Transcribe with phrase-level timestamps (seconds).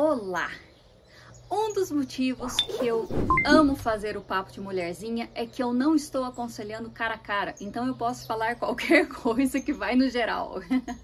[0.00, 0.48] Olá!
[1.50, 3.08] Um dos motivos que eu
[3.44, 7.56] amo fazer o papo de mulherzinha é que eu não estou aconselhando cara a cara,
[7.60, 10.60] então eu posso falar qualquer coisa que vai no geral.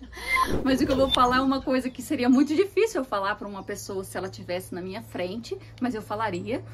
[0.63, 3.35] Mas o que eu vou falar é uma coisa que seria muito difícil eu falar
[3.35, 6.65] para uma pessoa se ela tivesse na minha frente, mas eu falaria.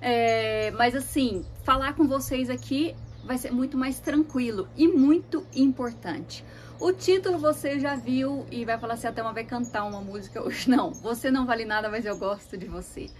[0.00, 2.96] É, mas assim, falar com vocês aqui
[3.26, 6.44] vai ser muito mais tranquilo e muito importante.
[6.78, 10.42] O título você já viu e vai falar assim, até uma vai cantar uma música
[10.42, 10.68] hoje.
[10.70, 13.10] Não, você não vale nada, mas eu gosto de você.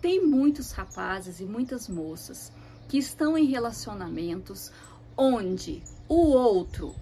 [0.00, 2.52] Tem muitos rapazes e muitas moças
[2.88, 4.72] que estão em relacionamentos
[5.16, 6.94] onde o outro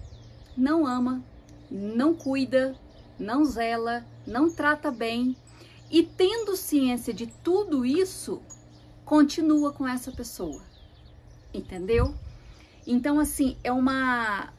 [0.55, 1.23] não ama,
[1.69, 2.75] não cuida,
[3.19, 5.35] não zela, não trata bem
[5.89, 8.41] e tendo ciência de tudo isso,
[9.05, 10.61] continua com essa pessoa.
[11.53, 12.13] Entendeu?
[12.87, 14.49] Então, assim, é uma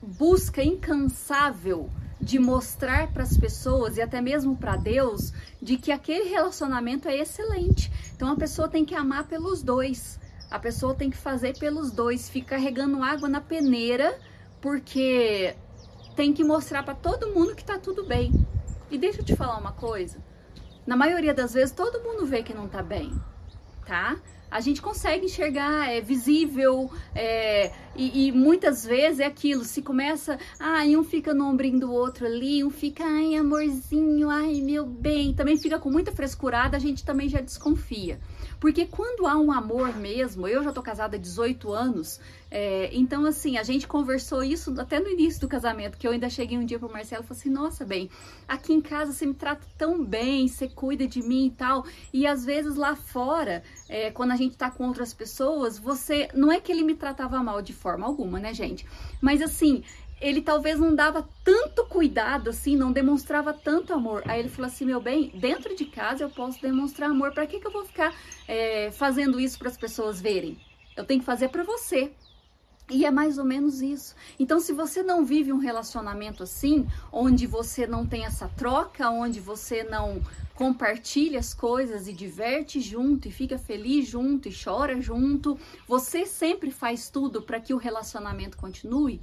[0.00, 1.90] busca incansável
[2.20, 7.16] de mostrar para as pessoas e até mesmo para Deus de que aquele relacionamento é
[7.16, 7.90] excelente.
[8.14, 10.20] Então a pessoa tem que amar pelos dois.
[10.50, 14.18] A pessoa tem que fazer pelos dois, ficar regando água na peneira,
[14.60, 15.54] porque
[16.14, 18.32] tem que mostrar para todo mundo que tá tudo bem.
[18.90, 20.18] E deixa eu te falar uma coisa.
[20.86, 23.12] Na maioria das vezes todo mundo vê que não tá bem,
[23.86, 24.16] tá?
[24.50, 30.38] A gente consegue enxergar, é visível, é, e, e, muitas vezes é aquilo, se começa,
[30.58, 35.32] ai, um fica no ombrinho do outro ali, um fica, ai, amorzinho, ai, meu bem,
[35.32, 38.18] também fica com muita frescurada, a gente também já desconfia.
[38.58, 42.20] Porque quando há um amor mesmo, eu já tô casada há 18 anos,
[42.50, 46.28] é, então assim, a gente conversou isso até no início do casamento, que eu ainda
[46.28, 48.10] cheguei um dia pro Marcelo e falei assim, nossa, bem,
[48.46, 52.26] aqui em casa você me trata tão bem, você cuida de mim e tal, e
[52.26, 56.60] às vezes lá fora, é, quando a gente tá com outras pessoas, você, não é
[56.60, 58.86] que ele me tratava mal de forma alguma, né gente,
[59.20, 59.82] mas assim,
[60.20, 64.22] ele talvez não dava tanto cuidado assim, não demonstrava tanto amor.
[64.26, 67.32] Aí ele falou assim: meu bem, dentro de casa eu posso demonstrar amor.
[67.32, 68.14] Para que, que eu vou ficar
[68.46, 70.58] é, fazendo isso para as pessoas verem?
[70.94, 72.12] Eu tenho que fazer para você.
[72.90, 74.16] E é mais ou menos isso.
[74.38, 79.38] Então, se você não vive um relacionamento assim, onde você não tem essa troca, onde
[79.38, 80.20] você não
[80.56, 85.56] compartilha as coisas e diverte junto e fica feliz junto e chora junto,
[85.86, 89.22] você sempre faz tudo para que o relacionamento continue,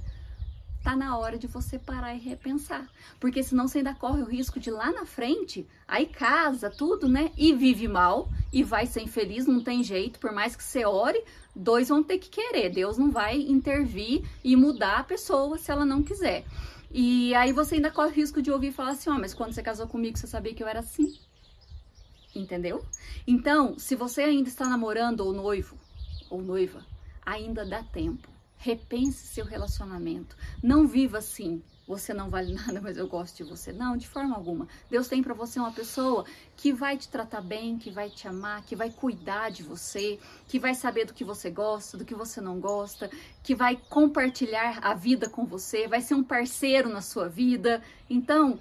[0.82, 2.88] tá na hora de você parar e repensar.
[3.20, 7.30] Porque senão você ainda corre o risco de lá na frente, aí casa, tudo, né?
[7.36, 11.22] E vive mal e vai ser infeliz, não tem jeito, por mais que você ore,
[11.54, 12.70] dois vão ter que querer.
[12.70, 16.44] Deus não vai intervir e mudar a pessoa se ela não quiser.
[16.90, 19.52] E aí você ainda corre o risco de ouvir falar assim: ó, oh, mas quando
[19.52, 21.18] você casou comigo, você sabia que eu era assim.
[22.34, 22.84] Entendeu?
[23.26, 25.76] Então, se você ainda está namorando ou noivo
[26.30, 26.84] ou noiva,
[27.24, 30.36] ainda dá tempo Repense seu relacionamento.
[30.62, 31.62] Não viva assim.
[31.86, 33.72] Você não vale nada, mas eu gosto de você.
[33.72, 34.68] Não, de forma alguma.
[34.90, 36.24] Deus tem para você uma pessoa
[36.56, 40.58] que vai te tratar bem, que vai te amar, que vai cuidar de você, que
[40.58, 43.10] vai saber do que você gosta, do que você não gosta,
[43.42, 47.82] que vai compartilhar a vida com você, vai ser um parceiro na sua vida.
[48.10, 48.58] Então,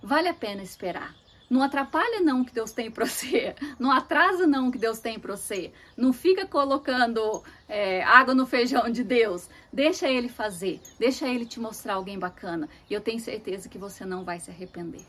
[0.00, 1.23] vale a pena esperar.
[1.48, 3.54] Não atrapalha não o que Deus tem para você.
[3.78, 5.72] Não atrasa não o que Deus tem para você.
[5.96, 9.48] Não fica colocando é, água no feijão de Deus.
[9.72, 10.80] Deixa Ele fazer.
[10.98, 12.68] Deixa Ele te mostrar alguém bacana.
[12.88, 15.04] E eu tenho certeza que você não vai se arrepender.